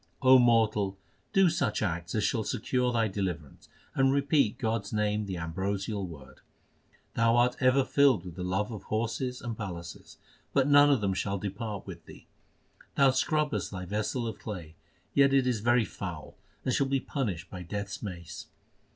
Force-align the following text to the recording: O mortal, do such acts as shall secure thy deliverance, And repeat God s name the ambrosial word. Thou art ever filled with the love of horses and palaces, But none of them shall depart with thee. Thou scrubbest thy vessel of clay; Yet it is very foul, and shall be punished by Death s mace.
O 0.23 0.39
mortal, 0.39 0.97
do 1.31 1.47
such 1.47 1.83
acts 1.83 2.15
as 2.15 2.23
shall 2.23 2.43
secure 2.43 2.91
thy 2.91 3.07
deliverance, 3.07 3.69
And 3.93 4.11
repeat 4.11 4.57
God 4.57 4.81
s 4.81 4.91
name 4.91 5.27
the 5.27 5.37
ambrosial 5.37 6.07
word. 6.07 6.39
Thou 7.13 7.37
art 7.37 7.55
ever 7.59 7.83
filled 7.85 8.25
with 8.25 8.33
the 8.33 8.41
love 8.43 8.71
of 8.71 8.81
horses 8.85 9.43
and 9.43 9.55
palaces, 9.55 10.17
But 10.53 10.67
none 10.67 10.89
of 10.89 11.01
them 11.01 11.13
shall 11.13 11.37
depart 11.37 11.85
with 11.85 12.07
thee. 12.07 12.25
Thou 12.95 13.11
scrubbest 13.11 13.69
thy 13.69 13.85
vessel 13.85 14.25
of 14.25 14.39
clay; 14.39 14.73
Yet 15.13 15.33
it 15.35 15.45
is 15.45 15.59
very 15.59 15.85
foul, 15.85 16.35
and 16.65 16.73
shall 16.73 16.87
be 16.87 16.99
punished 16.99 17.51
by 17.51 17.61
Death 17.61 17.85
s 17.89 18.01
mace. 18.01 18.47